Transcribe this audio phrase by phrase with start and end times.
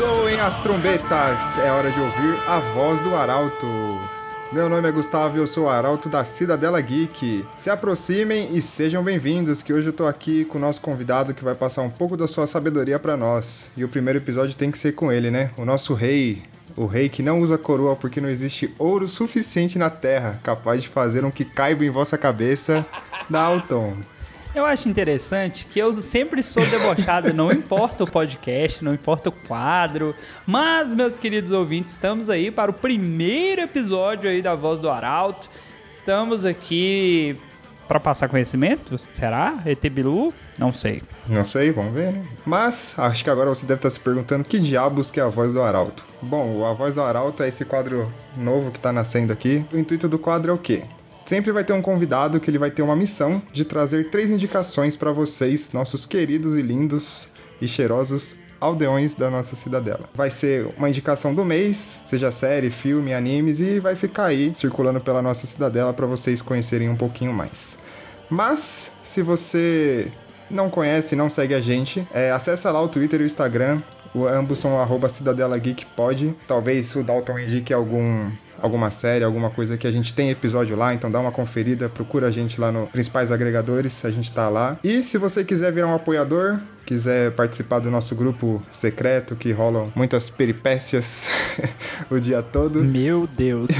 [0.00, 3.66] Soem as trombetas, é hora de ouvir a voz do Arauto.
[4.50, 7.44] Meu nome é Gustavo e eu sou o Arauto da Cidadela Geek.
[7.58, 11.44] Se aproximem e sejam bem-vindos, que hoje eu tô aqui com o nosso convidado que
[11.44, 13.70] vai passar um pouco da sua sabedoria para nós.
[13.76, 15.50] E o primeiro episódio tem que ser com ele, né?
[15.54, 16.44] O nosso rei,
[16.78, 20.88] o rei que não usa coroa porque não existe ouro suficiente na terra capaz de
[20.88, 22.86] fazer um que caiba em vossa cabeça,
[23.28, 23.98] Dalton.
[24.52, 29.32] Eu acho interessante que eu sempre sou debochado, não importa o podcast, não importa o
[29.32, 30.12] quadro,
[30.44, 35.48] mas, meus queridos ouvintes, estamos aí para o primeiro episódio aí da Voz do Arauto.
[35.88, 37.38] Estamos aqui
[37.86, 38.98] para passar conhecimento?
[39.12, 39.58] Será?
[39.64, 40.34] ET Bilu?
[40.58, 41.00] Não sei.
[41.28, 42.24] Não sei, vamos ver, né?
[42.44, 45.52] Mas, acho que agora você deve estar se perguntando que diabos que é a Voz
[45.52, 46.04] do Arauto.
[46.20, 49.64] Bom, a Voz do Arauto é esse quadro novo que está nascendo aqui.
[49.72, 50.82] O intuito do quadro é o quê?
[51.30, 54.96] Sempre vai ter um convidado que ele vai ter uma missão de trazer três indicações
[54.96, 57.28] para vocês, nossos queridos e lindos
[57.62, 60.00] e cheirosos aldeões da nossa cidadela.
[60.12, 65.00] Vai ser uma indicação do mês, seja série, filme, animes e vai ficar aí circulando
[65.00, 67.78] pela nossa cidadela para vocês conhecerem um pouquinho mais.
[68.28, 70.10] Mas se você
[70.50, 73.80] não conhece, não segue a gente, é, acessa lá o Twitter e o Instagram.
[74.12, 75.86] O, ambos são arroba Cidadela Geek.
[76.48, 78.28] Talvez o Dalton indique algum
[78.60, 82.28] alguma série, alguma coisa que a gente tem episódio lá, então dá uma conferida, procura
[82.28, 84.78] a gente lá nos principais agregadores, a gente tá lá.
[84.82, 89.90] E se você quiser virar um apoiador, quiser participar do nosso grupo secreto que rolam
[89.94, 91.28] muitas peripécias
[92.10, 92.82] o dia todo.
[92.82, 93.70] Meu Deus.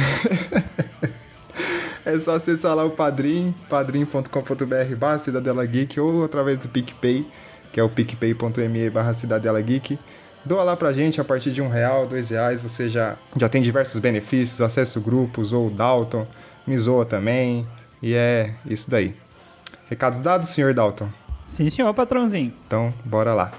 [2.05, 7.27] é só acessar lá o Padrim, padrim.com.br barra Cidadela Geek ou através do PicPay,
[7.73, 9.99] que é o picpay.me barra Cidadela Geek.
[10.45, 13.61] Doa lá pra gente a partir de um real, dois reais, você já, já tem
[13.61, 16.27] diversos benefícios, acesso grupos ou Dalton,
[16.67, 17.67] me zoa também,
[18.03, 19.15] e é isso daí.
[19.89, 21.09] Recados dados, senhor Dalton?
[21.45, 22.55] Sim, senhor patrãozinho.
[22.67, 23.53] Então, bora lá.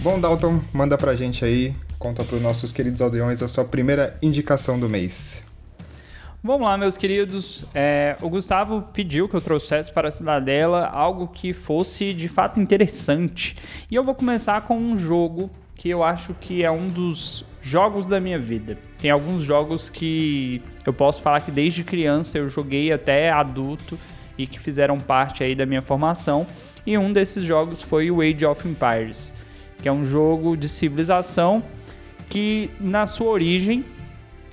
[0.00, 4.18] Bom, Dalton, manda pra gente aí conta para os nossos queridos aldeões a sua primeira
[4.20, 5.40] indicação do mês.
[6.42, 7.70] Vamos lá, meus queridos.
[7.72, 12.58] É, o Gustavo pediu que eu trouxesse para a Cidadela algo que fosse de fato
[12.60, 13.56] interessante.
[13.88, 18.04] E eu vou começar com um jogo que eu acho que é um dos jogos
[18.04, 18.76] da minha vida.
[18.98, 23.96] Tem alguns jogos que eu posso falar que desde criança eu joguei até adulto
[24.36, 26.48] e que fizeram parte aí da minha formação.
[26.84, 29.32] E um desses jogos foi o Age of Empires,
[29.80, 31.62] que é um jogo de civilização
[32.32, 33.84] que na sua origem,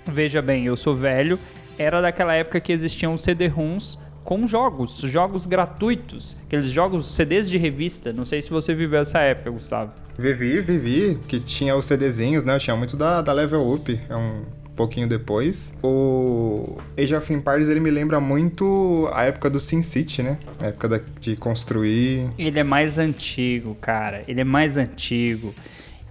[0.06, 1.40] veja bem, eu sou velho,
[1.78, 8.12] era daquela época que existiam CD-ROMs com jogos, jogos gratuitos, aqueles jogos CDs de revista.
[8.12, 9.94] Não sei se você viveu essa época, Gustavo.
[10.18, 12.60] Vivi, vivi, que tinha os CDzinhos, né?
[12.60, 14.44] Tinha muito da, da Level Up, é um
[14.76, 15.74] pouquinho depois.
[15.82, 20.38] O Age of Empires, ele me lembra muito a época do SimCity, né?
[20.60, 22.30] A época da, de construir.
[22.38, 24.22] Ele é mais antigo, cara.
[24.28, 25.56] Ele é mais antigo.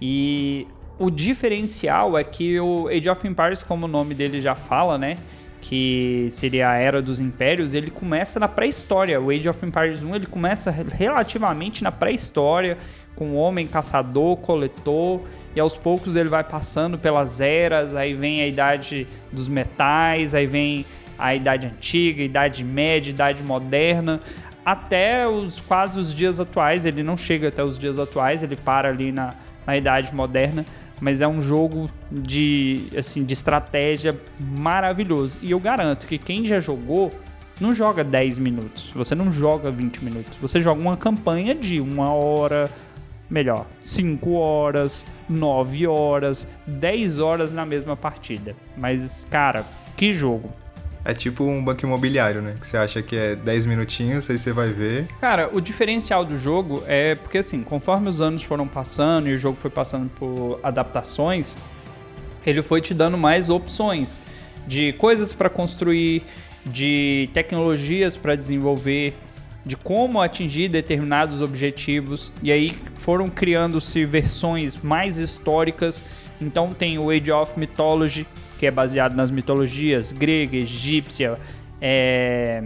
[0.01, 0.65] E
[0.99, 5.15] o diferencial é que o Age of Empires, como o nome dele já fala, né?
[5.61, 9.19] Que seria a Era dos Impérios, ele começa na pré-história.
[9.19, 12.77] O Age of Empires 1 ele começa relativamente na pré-história,
[13.15, 15.21] com o homem caçador, coletor,
[15.55, 20.45] e aos poucos ele vai passando pelas eras, aí vem a idade dos metais, aí
[20.45, 20.85] vem
[21.17, 24.19] a idade antiga, idade média, idade moderna,
[24.65, 26.85] até os quase os dias atuais.
[26.85, 29.33] Ele não chega até os dias atuais, ele para ali na,
[29.65, 30.65] na idade moderna
[30.99, 35.39] mas é um jogo de, assim, de estratégia maravilhoso.
[35.41, 37.11] E eu garanto que quem já jogou
[37.59, 42.13] não joga 10 minutos, você não joga 20 minutos, você joga uma campanha de uma
[42.13, 42.71] hora,
[43.29, 48.55] melhor, 5 horas, 9 horas, 10 horas na mesma partida.
[48.77, 49.65] Mas, cara,
[49.97, 50.49] que jogo!
[51.03, 52.55] É tipo um banco imobiliário, né?
[52.59, 55.07] Que você acha que é 10 minutinhos, aí você vai ver.
[55.21, 59.37] Cara, o diferencial do jogo é porque, assim, conforme os anos foram passando e o
[59.37, 61.57] jogo foi passando por adaptações,
[62.45, 64.21] ele foi te dando mais opções
[64.67, 66.23] de coisas para construir,
[66.65, 69.15] de tecnologias para desenvolver,
[69.65, 72.31] de como atingir determinados objetivos.
[72.43, 76.03] E aí foram criando-se versões mais históricas.
[76.39, 78.25] Então tem o Age of Mythology,
[78.59, 81.39] que é baseado nas mitologias grega, egípcia,
[81.79, 82.65] é,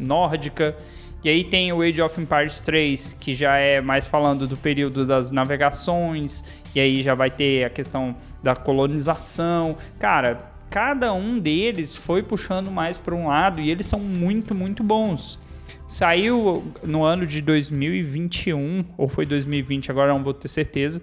[0.00, 0.74] nórdica.
[1.22, 5.04] E aí tem o Age of Empires 3, que já é mais falando do período
[5.04, 6.42] das navegações,
[6.74, 9.76] e aí já vai ter a questão da colonização.
[9.98, 14.82] Cara, cada um deles foi puxando mais para um lado e eles são muito, muito
[14.82, 15.38] bons.
[15.86, 21.02] Saiu no ano de 2021, ou foi 2020, agora não vou ter certeza.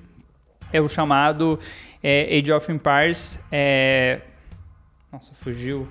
[0.73, 1.59] É o chamado
[2.07, 3.39] é, Age of Empires.
[3.51, 4.21] É...
[5.11, 5.87] Nossa, fugiu.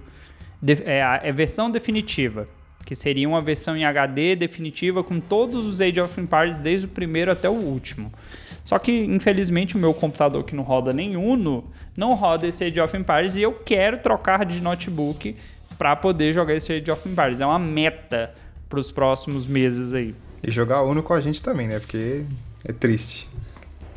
[0.62, 0.74] De...
[0.84, 2.46] É é versão definitiva
[2.84, 6.88] que seria uma versão em HD definitiva com todos os Age of Empires desde o
[6.88, 8.12] primeiro até o último.
[8.62, 11.64] Só que, infelizmente, o meu computador que não roda nem Uno
[11.96, 15.34] não roda esse Age of Empires e eu quero trocar de notebook
[15.78, 17.40] para poder jogar esse Age of Empires.
[17.40, 18.32] É uma meta
[18.68, 20.14] para os próximos meses aí.
[20.42, 21.80] E jogar Uno com a gente também, né?
[21.80, 22.24] Porque
[22.64, 23.28] é triste.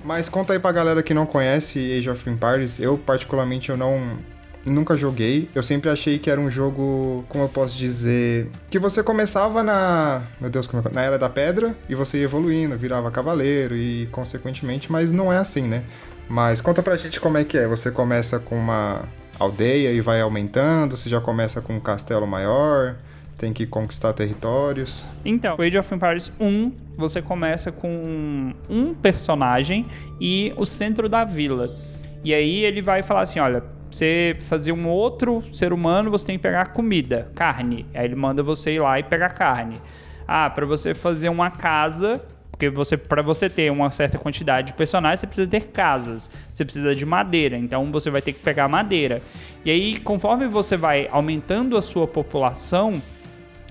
[0.07, 2.80] Mas conta aí pra galera que não conhece Age of Empires.
[2.80, 4.18] Eu, particularmente, eu não
[4.65, 5.50] nunca joguei.
[5.54, 10.24] Eu sempre achei que era um jogo, como eu posso dizer, que você começava na,
[10.39, 14.07] meu Deus, como é, na era da pedra e você ia evoluindo, virava cavaleiro e
[14.09, 15.83] consequentemente, mas não é assim, né?
[16.30, 17.68] Mas conta pra gente como é que é.
[17.68, 19.01] Você começa com uma
[19.38, 22.95] aldeia e vai aumentando, você já começa com um castelo maior,
[23.38, 25.06] tem que conquistar territórios.
[25.24, 29.86] Então, o Age of Empires 1, você começa com um personagem
[30.19, 31.75] e o centro da vila.
[32.24, 36.38] E aí ele vai falar assim, olha, você fazer um outro ser humano, você tem
[36.38, 37.86] que pegar comida, carne.
[37.94, 39.80] Aí ele manda você ir lá e pegar carne.
[40.28, 44.74] Ah, para você fazer uma casa, porque você para você ter uma certa quantidade de
[44.74, 46.31] personagens, você precisa ter casas.
[46.51, 49.22] Você precisa de madeira, então você vai ter que pegar madeira.
[49.63, 53.01] E aí, conforme você vai aumentando a sua população,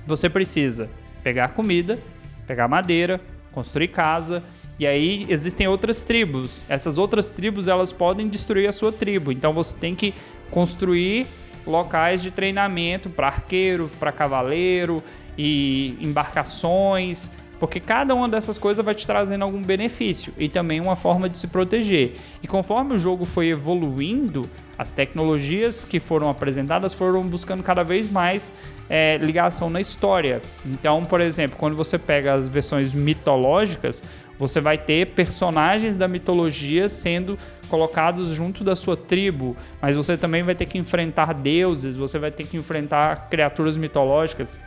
[0.06, 0.88] você precisa
[1.22, 1.98] pegar comida,
[2.46, 3.20] pegar madeira,
[3.52, 4.42] construir casa,
[4.78, 6.64] e aí existem outras tribos.
[6.68, 9.32] Essas outras tribos elas podem destruir a sua tribo.
[9.32, 10.14] Então você tem que
[10.50, 11.26] construir
[11.66, 15.02] locais de treinamento para arqueiro, para cavaleiro
[15.36, 20.94] e embarcações, porque cada uma dessas coisas vai te trazendo algum benefício e também uma
[20.94, 22.12] forma de se proteger.
[22.42, 28.08] E conforme o jogo foi evoluindo, as tecnologias que foram apresentadas foram buscando cada vez
[28.08, 28.52] mais
[28.88, 30.42] é, ligação na história.
[30.64, 34.02] Então, por exemplo, quando você pega as versões mitológicas,
[34.38, 37.38] você vai ter personagens da mitologia sendo
[37.68, 42.30] colocados junto da sua tribo, mas você também vai ter que enfrentar deuses, você vai
[42.30, 44.58] ter que enfrentar criaturas mitológicas.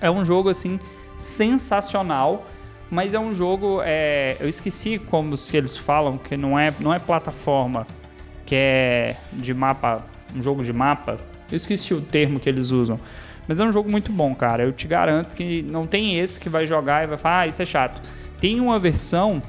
[0.00, 0.78] É um jogo assim
[1.16, 2.46] sensacional,
[2.90, 6.92] mas é um jogo, é, eu esqueci como se eles falam que não é não
[6.92, 7.86] é plataforma,
[8.52, 10.04] que é de mapa,
[10.36, 11.18] um jogo de mapa.
[11.50, 13.00] Eu esqueci o termo que eles usam.
[13.48, 14.62] Mas é um jogo muito bom, cara.
[14.62, 17.62] Eu te garanto que não tem esse que vai jogar e vai falar, ah, isso
[17.62, 18.06] é chato.
[18.38, 19.42] Tem uma versão,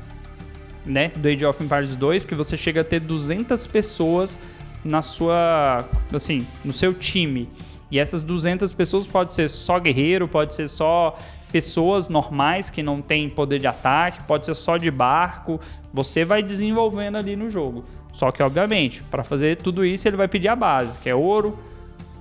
[0.85, 4.39] né, do Age of Empires 2 que você chega a ter 200 pessoas
[4.85, 5.83] na sua,
[6.15, 7.49] assim, no seu time.
[7.91, 11.17] E essas 200 pessoas pode ser só guerreiro, pode ser só
[11.51, 15.59] pessoas normais que não têm poder de ataque, pode ser só de barco.
[15.93, 17.83] Você vai desenvolvendo ali no jogo.
[18.13, 21.59] Só que, obviamente, para fazer tudo isso, ele vai pedir a base, que é ouro,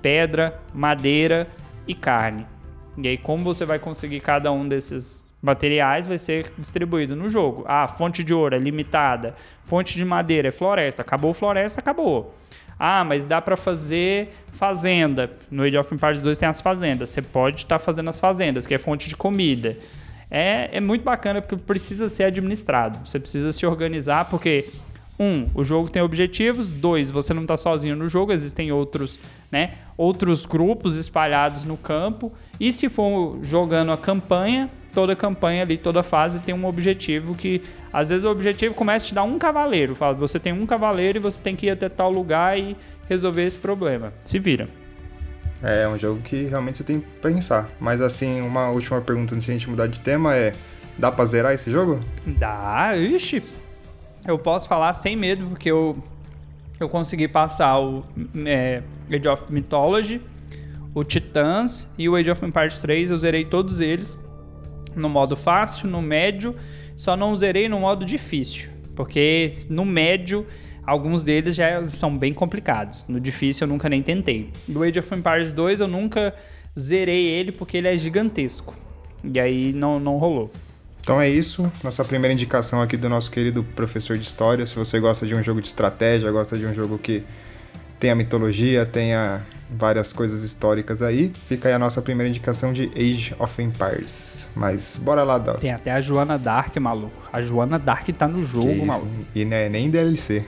[0.00, 1.46] pedra, madeira
[1.86, 2.46] e carne.
[2.98, 7.64] E aí, como você vai conseguir cada um desses materiais vai ser distribuído no jogo.
[7.66, 9.34] Ah, fonte de ouro é limitada,
[9.64, 11.02] fonte de madeira é floresta.
[11.02, 12.32] Acabou floresta, acabou.
[12.78, 15.30] Ah, mas dá para fazer fazenda.
[15.50, 17.10] No Age of Empires 2 tem as fazendas.
[17.10, 19.76] Você pode estar tá fazendo as fazendas, que é fonte de comida.
[20.30, 23.06] É, é muito bacana porque precisa ser administrado.
[23.06, 24.64] Você precisa se organizar porque
[25.22, 26.72] um, o jogo tem objetivos.
[26.72, 32.32] Dois, você não está sozinho no jogo, existem outros, né, outros grupos espalhados no campo.
[32.58, 37.62] E se for jogando a campanha, toda campanha ali, toda fase tem um objetivo que
[37.92, 39.94] às vezes o objetivo começa a te dar um cavaleiro.
[39.94, 42.76] Fala, você tem um cavaleiro e você tem que ir até tal lugar e
[43.08, 44.12] resolver esse problema.
[44.24, 44.68] Se vira.
[45.62, 47.70] É, é um jogo que realmente você tem que pensar.
[47.78, 50.52] Mas assim, uma última pergunta antes de a gente mudar de tema é:
[50.98, 52.00] dá pra zerar esse jogo?
[52.26, 53.61] Dá, ixi.
[54.24, 55.96] Eu posso falar sem medo, porque eu,
[56.78, 58.04] eu consegui passar o
[58.46, 60.20] é, Age of Mythology,
[60.94, 63.10] o Titãs e o Age of Empires 3.
[63.10, 64.18] Eu zerei todos eles
[64.94, 66.54] no modo fácil, no médio,
[66.96, 70.46] só não zerei no modo difícil, porque no médio
[70.86, 73.06] alguns deles já são bem complicados.
[73.08, 74.50] No difícil eu nunca nem tentei.
[74.68, 76.34] No Age of Empires 2 eu nunca
[76.78, 78.74] zerei ele porque ele é gigantesco.
[79.24, 80.50] E aí não, não rolou.
[81.02, 84.64] Então é isso, nossa primeira indicação aqui do nosso querido professor de história.
[84.64, 87.24] Se você gosta de um jogo de estratégia, gosta de um jogo que
[87.98, 93.34] tenha mitologia, tenha várias coisas históricas aí, fica aí a nossa primeira indicação de Age
[93.36, 94.46] of Empires.
[94.54, 95.56] Mas bora lá, Dal.
[95.56, 97.28] Tem até a Joana Dark, maluco.
[97.32, 99.08] A Joana Dark tá no jogo, maluco.
[99.34, 100.44] E não é nem DLC.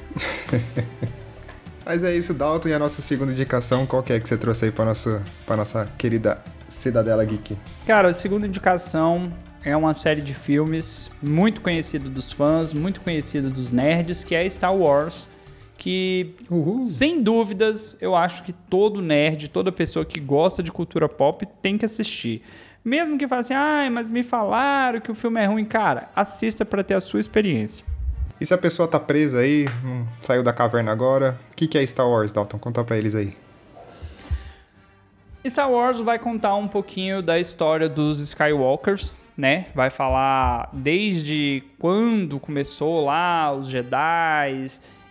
[1.85, 4.67] Mas é isso, Dalton, e a nossa segunda indicação, qual que é que você trouxe
[4.67, 7.59] aí pra, nosso, pra nossa querida Cidadela Geek?
[7.87, 9.31] Cara, a segunda indicação
[9.65, 14.49] é uma série de filmes muito conhecida dos fãs, muito conhecida dos nerds, que é
[14.49, 15.29] Star Wars.
[15.77, 16.83] Que, Uhul.
[16.83, 21.77] sem dúvidas, eu acho que todo nerd, toda pessoa que gosta de cultura pop tem
[21.77, 22.43] que assistir.
[22.85, 26.65] Mesmo que fale assim, ai, mas me falaram que o filme é ruim, cara, assista
[26.65, 27.85] para ter a sua experiência.
[28.41, 29.67] E se a pessoa tá presa aí,
[30.23, 32.59] saiu da caverna agora, o que, que é Star Wars, Dalton?
[32.59, 33.35] Conta pra eles aí.
[35.47, 39.67] Star Wars vai contar um pouquinho da história dos Skywalkers, né?
[39.75, 44.65] Vai falar desde quando começou lá os Jedi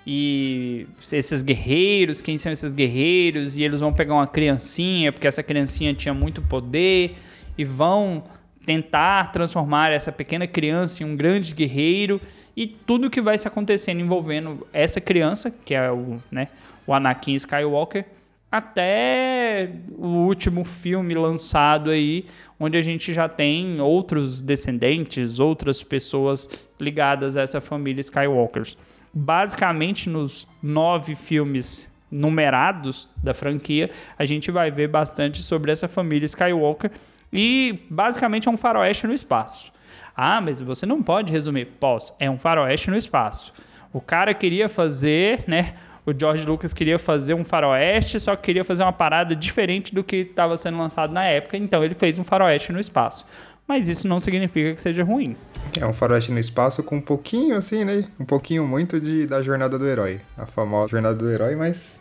[0.07, 5.43] e esses guerreiros, quem são esses guerreiros, e eles vão pegar uma criancinha, porque essa
[5.43, 7.15] criancinha tinha muito poder,
[7.55, 8.23] e vão
[8.65, 12.19] tentar transformar essa pequena criança em um grande guerreiro,
[12.57, 16.47] e tudo que vai se acontecendo envolvendo essa criança, que é o, né,
[16.87, 18.05] o Anakin Skywalker,
[18.53, 19.67] até
[19.97, 22.27] o último filme lançado aí,
[22.59, 26.47] onde a gente já tem outros descendentes, outras pessoas
[26.79, 28.77] ligadas a essa família Skywalkers.
[29.11, 36.27] Basicamente, nos nove filmes numerados da franquia, a gente vai ver bastante sobre essa família
[36.27, 36.91] Skywalker
[37.33, 39.73] e basicamente é um faroeste no espaço.
[40.15, 41.65] Ah, mas você não pode resumir.
[41.79, 43.51] Posso, é um faroeste no espaço.
[43.91, 45.73] O cara queria fazer, né?
[46.05, 50.03] O George Lucas queria fazer um faroeste, só que queria fazer uma parada diferente do
[50.03, 53.25] que estava sendo lançado na época, então ele fez um faroeste no espaço.
[53.65, 55.37] Mas isso não significa que seja ruim.
[55.79, 58.03] É um faroeste no espaço com um pouquinho, assim, né?
[58.19, 60.19] Um pouquinho muito de, da jornada do herói.
[60.37, 61.97] A famosa jornada do herói, mas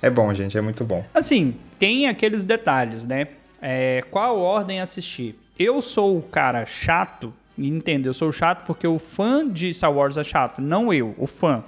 [0.00, 1.04] é bom, gente, é muito bom.
[1.12, 3.26] Assim, tem aqueles detalhes, né?
[3.60, 5.36] É, qual ordem assistir?
[5.58, 10.16] Eu sou o cara chato, entendo, eu sou chato porque o fã de Star Wars
[10.16, 11.64] é chato, não eu, o fã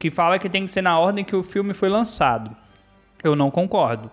[0.00, 2.56] que fala que tem que ser na ordem que o filme foi lançado.
[3.22, 4.10] Eu não concordo.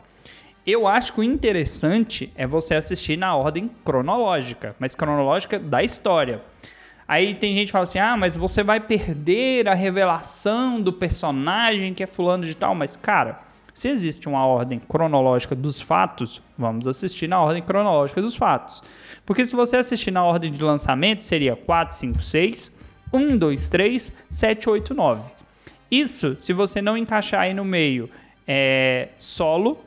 [0.65, 6.41] Eu acho que o interessante é você assistir na ordem cronológica, mas cronológica da história.
[7.07, 11.93] Aí tem gente que fala assim: ah, mas você vai perder a revelação do personagem
[11.93, 12.75] que é fulano de tal.
[12.75, 13.39] Mas, cara,
[13.73, 18.83] se existe uma ordem cronológica dos fatos, vamos assistir na ordem cronológica dos fatos.
[19.25, 22.73] Porque se você assistir na ordem de lançamento, seria 4, 5, 6,
[23.13, 25.36] 1, 2, 3, 7, 8, 9.
[25.89, 28.09] Isso, se você não encaixar aí no meio
[28.47, 29.79] é, solo,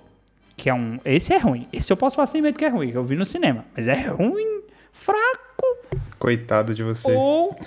[0.57, 0.99] que é um.
[1.05, 1.67] Esse é ruim.
[1.73, 3.65] Esse eu posso falar sem medo que é ruim, que eu vi no cinema.
[3.75, 5.79] Mas é ruim, fraco.
[6.19, 7.11] Coitado de você.
[7.11, 7.59] Ou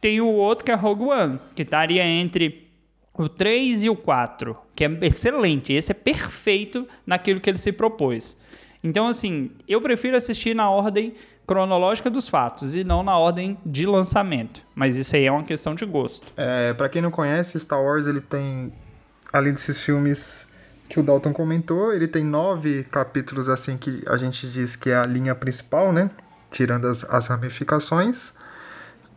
[0.00, 2.68] tem o outro que é Rogue One, que estaria entre
[3.14, 5.72] o 3 e o 4, que é excelente.
[5.72, 8.36] Esse é perfeito naquilo que ele se propôs.
[8.84, 11.14] Então, assim, eu prefiro assistir na ordem
[11.46, 14.60] cronológica dos fatos e não na ordem de lançamento.
[14.74, 16.26] Mas isso aí é uma questão de gosto.
[16.36, 18.72] É, para quem não conhece, Star Wars ele tem,
[19.32, 20.48] além desses filmes
[20.88, 24.96] que o Dalton comentou, ele tem nove capítulos assim que a gente diz que é
[24.96, 26.10] a linha principal, né?
[26.50, 28.34] Tirando as, as ramificações.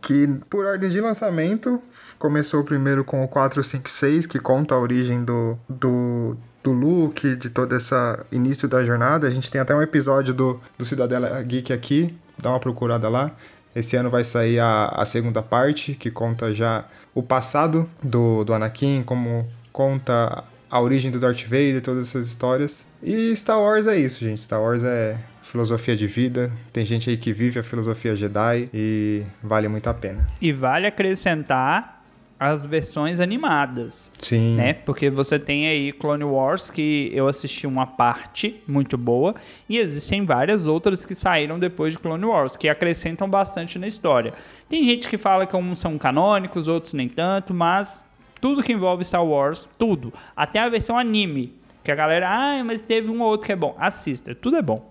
[0.02, 1.82] Que por ordem de lançamento
[2.18, 7.74] começou primeiro com o 456, que conta a origem do, do, do Luke, de todo
[7.76, 7.94] esse
[8.30, 9.26] início da jornada.
[9.26, 13.30] A gente tem até um episódio do, do Cidadela Geek aqui, dá uma procurada lá.
[13.74, 18.52] Esse ano vai sair a, a segunda parte, que conta já o passado do, do
[18.52, 22.86] Anakin, como conta a origem do Darth Vader, todas essas histórias.
[23.02, 24.40] E Star Wars é isso, gente.
[24.40, 26.50] Star Wars é filosofia de vida.
[26.72, 30.26] Tem gente aí que vive a filosofia Jedi e vale muito a pena.
[30.40, 31.99] E vale acrescentar
[32.40, 34.10] as versões animadas.
[34.18, 34.56] Sim.
[34.56, 34.72] Né?
[34.72, 39.34] Porque você tem aí Clone Wars, que eu assisti uma parte muito boa,
[39.68, 44.32] e existem várias outras que saíram depois de Clone Wars, que acrescentam bastante na história.
[44.70, 48.06] Tem gente que fala que uns são canônicos, outros nem tanto, mas
[48.40, 51.52] tudo que envolve Star Wars, tudo, até a versão anime,
[51.84, 53.76] que a galera, ah, mas teve um ou outro que é bom.
[53.78, 54.90] Assista, tudo é bom.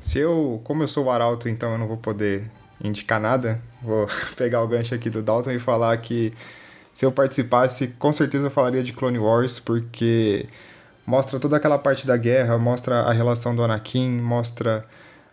[0.00, 2.50] Se eu, como eu sou o Arauto, então eu não vou poder
[2.82, 6.32] indicar nada, vou pegar o gancho aqui do Dalton e falar que
[6.98, 10.48] se eu participasse, com certeza eu falaria de Clone Wars, porque
[11.06, 14.84] mostra toda aquela parte da guerra, mostra a relação do Anakin, mostra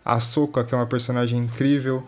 [0.04, 2.04] a Ahsoka, que é uma personagem incrível,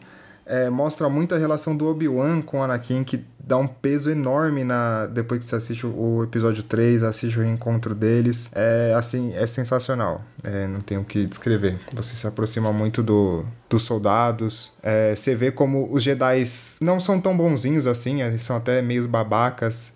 [0.47, 4.63] é, mostra muito a relação do Obi-Wan com o Anakin, que dá um peso enorme
[4.63, 8.51] na depois que você assiste o episódio 3, assiste o reencontro deles.
[8.53, 10.23] É assim, é sensacional.
[10.45, 11.81] É, não tenho o que descrever.
[11.95, 14.75] Você se aproxima muito do, dos soldados.
[14.83, 16.45] É, você vê como os Jedi
[16.79, 19.95] não são tão bonzinhos assim, eles são até meio babacas.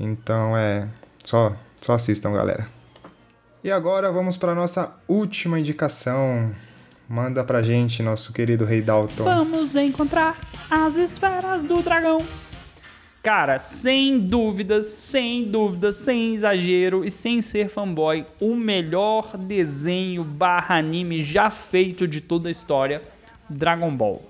[0.00, 0.88] Então é.
[1.22, 2.66] Só, só assistam, galera.
[3.62, 6.50] E agora vamos para nossa última indicação.
[7.06, 9.24] Manda pra gente, nosso querido Rei Dalton.
[9.24, 10.38] Vamos encontrar
[10.70, 12.24] as esferas do dragão.
[13.24, 20.76] Cara, sem dúvidas, sem dúvidas, sem exagero e sem ser fanboy, o melhor desenho barra
[20.76, 23.02] anime já feito de toda a história,
[23.48, 24.22] Dragon Ball.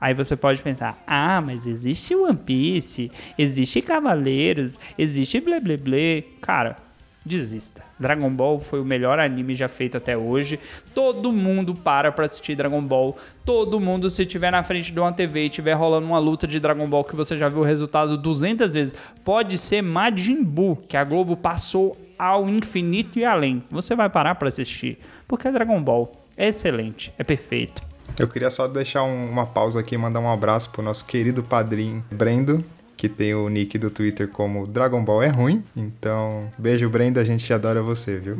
[0.00, 6.24] Aí você pode pensar, ah, mas existe One Piece, existe Cavaleiros, existe blé blé blé.
[6.40, 6.78] Cara,
[7.24, 7.82] desista.
[7.98, 10.58] Dragon Ball foi o melhor anime já feito até hoje.
[10.94, 13.16] Todo mundo para pra assistir Dragon Ball.
[13.44, 16.58] Todo mundo, se tiver na frente de uma TV e tiver rolando uma luta de
[16.58, 20.96] Dragon Ball que você já viu o resultado 200 vezes, pode ser Majin Buu, que
[20.96, 23.62] a Globo passou ao infinito e além.
[23.70, 26.12] Você vai parar para assistir, porque é Dragon Ball.
[26.36, 27.82] É excelente, é perfeito.
[28.18, 31.42] Eu queria só deixar um, uma pausa aqui e mandar um abraço pro nosso querido
[31.42, 32.64] padrinho Brendo,
[33.02, 35.64] que tem o nick do Twitter como Dragon Ball é ruim.
[35.76, 38.36] Então, beijo, Brenda, a gente adora você, viu?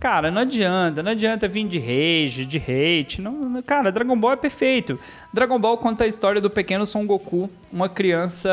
[0.00, 3.22] Cara, não adianta, não adianta vir de rage, de hate.
[3.22, 4.98] Não, cara, Dragon Ball é perfeito.
[5.32, 8.50] Dragon Ball conta a história do pequeno Son Goku, uma criança,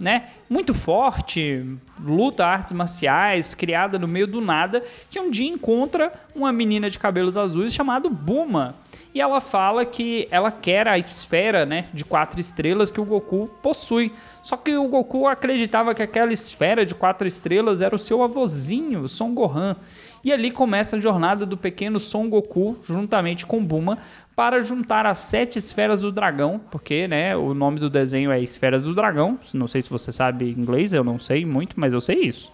[0.00, 1.62] né, muito forte,
[2.02, 6.98] luta artes marciais, criada no meio do nada, que um dia encontra uma menina de
[6.98, 8.76] cabelos azuis chamada Buma.
[9.14, 13.48] E ela fala que ela quer a esfera, né, de quatro estrelas que o Goku
[13.62, 14.12] possui.
[14.42, 19.08] Só que o Goku acreditava que aquela esfera de quatro estrelas era o seu avôzinho,
[19.08, 19.76] Son Gohan.
[20.24, 23.98] E ali começa a jornada do pequeno Son Goku, juntamente com Buma,
[24.34, 28.82] para juntar as sete esferas do dragão, porque né, o nome do desenho é Esferas
[28.82, 29.38] do Dragão.
[29.52, 32.50] Não sei se você sabe inglês, eu não sei muito, mas eu sei isso.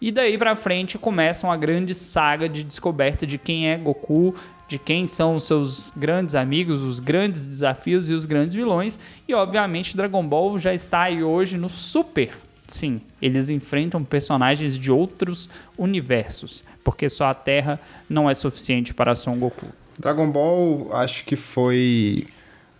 [0.00, 4.34] E daí pra frente começa uma grande saga de descoberta de quem é Goku,
[4.72, 8.98] de quem são os seus grandes amigos, os grandes desafios e os grandes vilões.
[9.28, 12.30] E obviamente Dragon Ball já está aí hoje no Super.
[12.66, 19.14] Sim, eles enfrentam personagens de outros universos, porque só a Terra não é suficiente para
[19.14, 19.66] Son Goku.
[19.98, 22.26] Dragon Ball, acho que foi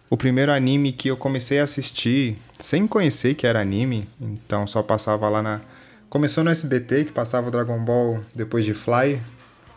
[0.09, 4.83] o primeiro anime que eu comecei a assistir sem conhecer que era anime, então só
[4.83, 5.61] passava lá na.
[6.09, 9.21] Começou no SBT, que passava o Dragon Ball depois de Fly,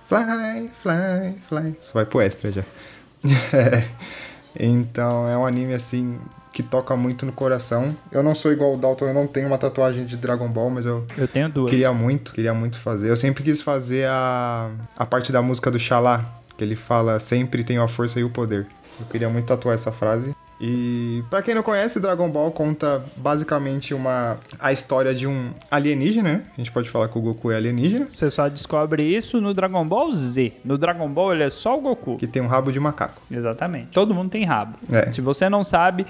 [0.07, 1.75] Fly, fly, fly.
[1.81, 2.63] Isso vai pro extra já.
[4.59, 6.19] então é um anime assim
[6.53, 7.95] que toca muito no coração.
[8.11, 10.85] Eu não sou igual o Dalton, eu não tenho uma tatuagem de Dragon Ball, mas
[10.85, 11.05] eu.
[11.17, 11.69] Eu tenho duas.
[11.69, 13.09] Queria muito, queria muito fazer.
[13.09, 16.23] Eu sempre quis fazer a, a parte da música do Xalá,
[16.57, 18.67] que ele fala sempre tenho a força e o poder.
[18.99, 20.33] Eu queria muito tatuar essa frase.
[20.59, 26.25] E para quem não conhece, Dragon Ball conta basicamente uma a história de um alienígena,
[26.25, 26.41] né?
[26.53, 28.09] A gente pode falar que o Goku é alienígena.
[28.09, 30.53] Você só descobre isso no Dragon Ball Z.
[30.63, 32.17] No Dragon Ball ele é só o Goku.
[32.17, 33.21] Que tem um rabo de macaco.
[33.29, 33.87] Exatamente.
[33.87, 34.77] Todo mundo tem rabo.
[34.91, 35.11] É.
[35.11, 36.05] Se você não sabe,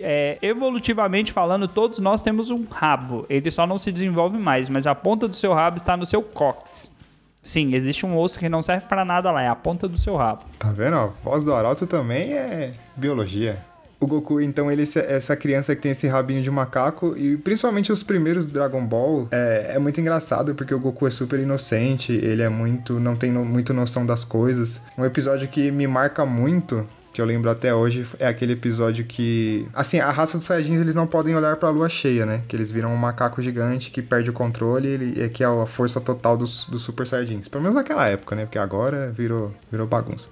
[0.00, 3.26] é, evolutivamente falando, todos nós temos um rabo.
[3.28, 6.22] Ele só não se desenvolve mais, mas a ponta do seu rabo está no seu
[6.22, 6.94] cóccix.
[7.42, 10.16] Sim, existe um osso que não serve para nada lá, é a ponta do seu
[10.16, 10.44] rabo.
[10.58, 10.96] Tá vendo?
[10.96, 13.58] A voz do Arauto também é biologia.
[14.04, 17.16] O Goku, então, ele é essa criança que tem esse rabinho de macaco.
[17.16, 21.40] E principalmente os primeiros Dragon Ball é, é muito engraçado, porque o Goku é super
[21.40, 23.00] inocente, ele é muito.
[23.00, 24.82] não tem no, muito noção das coisas.
[24.98, 26.86] Um episódio que me marca muito.
[27.14, 29.66] Que eu lembro até hoje é aquele episódio que.
[29.72, 32.42] Assim, a raça dos Saiyajins eles não podem olhar pra lua cheia, né?
[32.46, 35.64] Que eles viram um macaco gigante que perde o controle e é que é a
[35.64, 37.48] força total dos, dos Super Saiyajins.
[37.48, 38.44] Pelo menos naquela época, né?
[38.44, 40.28] Porque agora virou, virou bagunça.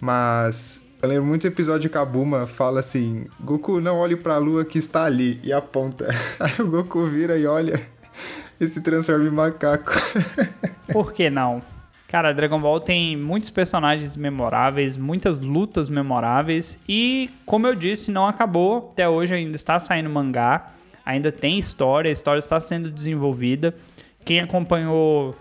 [0.00, 4.64] Mas eu lembro muito episódio que a Buma fala assim: Goku, não olhe pra lua
[4.64, 6.08] que está ali, e aponta.
[6.38, 7.80] Aí o Goku vira e olha
[8.60, 9.92] e se transforma em macaco.
[10.92, 11.62] Por que não?
[12.06, 18.26] Cara, Dragon Ball tem muitos personagens memoráveis, muitas lutas memoráveis e, como eu disse, não
[18.26, 18.90] acabou.
[18.92, 20.72] Até hoje ainda está saindo mangá,
[21.06, 23.74] ainda tem história, a história está sendo desenvolvida.
[24.24, 25.34] Quem acompanhou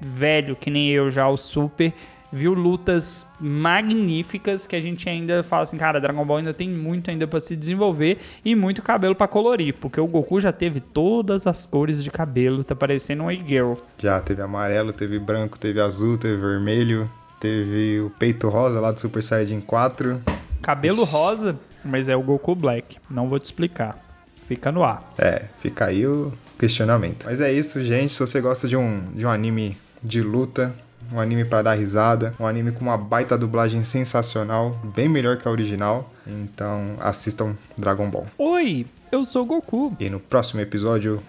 [0.00, 1.92] velho, que nem eu já, o Super,
[2.34, 7.10] viu lutas magníficas que a gente ainda fala assim, cara, Dragon Ball ainda tem muito
[7.10, 11.46] ainda para se desenvolver e muito cabelo para colorir, porque o Goku já teve todas
[11.46, 13.74] as cores de cabelo, tá parecendo um girl.
[13.98, 18.98] Já teve amarelo, teve branco, teve azul, teve vermelho, teve o peito rosa lá do
[18.98, 20.20] Super Saiyajin 4.
[20.60, 24.02] Cabelo rosa, mas é o Goku Black, não vou te explicar.
[24.48, 25.14] Fica no ar.
[25.16, 27.24] É, fica aí o questionamento.
[27.24, 28.12] Mas é isso, gente.
[28.12, 30.74] Se você gosta de um, de um anime de luta,
[31.12, 35.46] um anime para dar risada, um anime com uma baita dublagem sensacional, bem melhor que
[35.46, 36.10] a original.
[36.26, 38.26] Então assistam Dragon Ball.
[38.38, 39.96] Oi, eu sou Goku.
[39.98, 41.22] E no próximo episódio,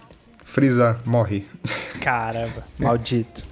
[0.44, 1.46] Freeza morre.
[2.00, 3.44] Caramba, maldito.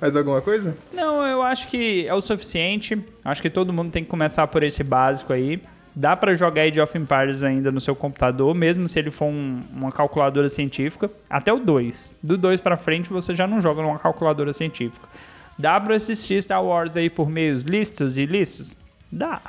[0.00, 0.76] Mais alguma coisa?
[0.92, 3.00] Não, eu acho que é o suficiente.
[3.24, 5.62] Acho que todo mundo tem que começar por esse básico aí.
[5.94, 9.62] Dá para jogar Age of Empires ainda no seu computador, mesmo se ele for um,
[9.70, 11.10] uma calculadora científica.
[11.28, 12.16] Até o 2.
[12.22, 15.06] Do 2 para frente você já não joga numa calculadora científica.
[15.58, 18.74] Dá para assistir Star Wars aí por meios listos e listos?
[19.10, 19.40] Dá.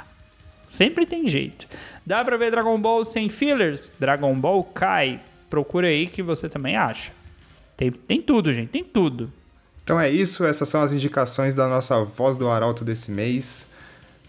[0.67, 1.67] Sempre tem jeito.
[2.05, 3.91] Dá pra ver Dragon Ball sem fillers?
[3.97, 5.21] Dragon Ball Kai.
[5.49, 7.11] Procura aí que você também acha.
[7.77, 9.31] Tem, tem tudo, gente, tem tudo.
[9.83, 13.69] Então é isso, essas são as indicações da nossa voz do Arauto desse mês.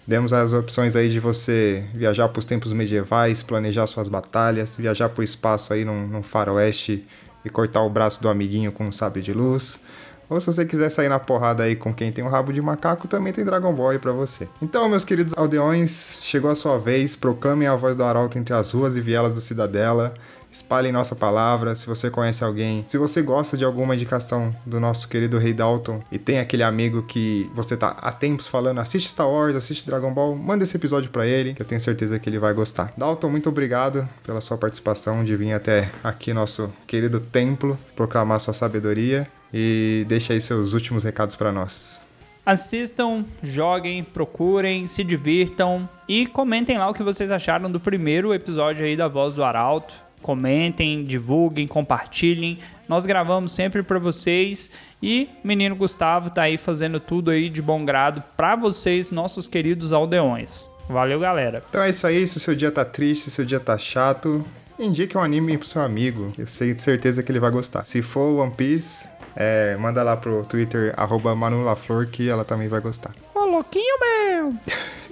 [0.07, 5.09] Demos as opções aí de você viajar para os tempos medievais, planejar suas batalhas, viajar
[5.09, 7.07] para o espaço aí num, num faroeste
[7.45, 9.81] e cortar o braço do amiguinho com um sabre de luz.
[10.29, 13.07] Ou se você quiser sair na porrada aí com quem tem um rabo de macaco,
[13.07, 14.49] também tem Dragon Ball aí pra você.
[14.61, 18.71] Então, meus queridos aldeões, chegou a sua vez, proclamem a voz do Arauto entre as
[18.73, 20.14] ruas e vielas do Cidadela.
[20.55, 21.75] Espalhem nossa palavra.
[21.75, 26.01] Se você conhece alguém, se você gosta de alguma indicação do nosso querido Rei Dalton
[26.12, 30.14] e tem aquele amigo que você tá há tempos falando, assiste Star Wars, assiste Dragon
[30.14, 32.93] Ball, manda esse episódio para ele, que eu tenho certeza que ele vai gostar.
[32.97, 38.55] Dalton, muito obrigado pela sua participação de vir até aqui nosso querido templo proclamar sua
[38.55, 42.01] sabedoria e deixa aí seus últimos recados para nós.
[42.47, 48.87] Assistam, joguem, procurem, se divirtam e comentem lá o que vocês acharam do primeiro episódio
[48.87, 52.59] aí da Voz do Arauto comentem, divulguem, compartilhem.
[52.89, 54.71] Nós gravamos sempre para vocês
[55.03, 59.93] e menino Gustavo tá aí fazendo tudo aí de bom grado para vocês, nossos queridos
[59.93, 60.67] aldeões.
[60.89, 61.63] Valeu, galera.
[61.69, 63.77] Então é isso aí, se o seu dia tá triste, se o seu dia tá
[63.77, 64.43] chato,
[64.79, 66.33] indique um anime pro seu amigo.
[66.39, 67.83] Eu sei de certeza que ele vai gostar.
[67.83, 69.07] Se for One Piece,
[69.37, 73.15] é, manda lá pro Twitter, arroba Manulaflor, que ela também vai gostar.
[73.35, 74.55] Ô, louquinho meu!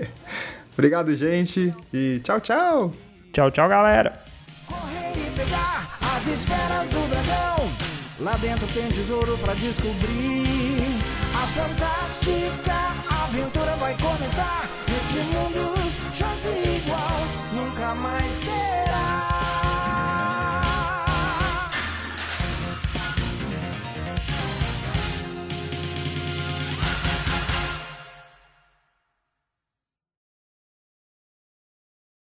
[0.73, 2.95] Obrigado, gente, e tchau, tchau!
[3.31, 4.32] Tchau, tchau, galera!
[5.45, 7.73] pegar as esferas do dragão.
[8.21, 11.01] Lá dentro tem tesouro para descobrir.
[11.35, 14.69] A fantástica aventura vai começar.
[14.89, 15.75] Neste mundo,
[16.17, 17.21] já se igual,
[17.53, 18.39] nunca mais